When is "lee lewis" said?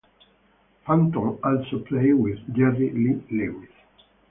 2.89-3.69